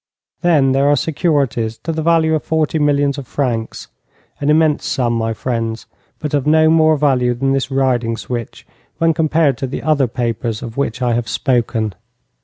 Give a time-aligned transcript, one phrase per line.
[0.41, 3.87] Then there are securities to the value of forty millions of francs
[4.39, 5.85] an immense sum, my friends,
[6.17, 8.65] but of no more value than this riding switch
[8.97, 11.93] when compared to the other papers of which I have spoken.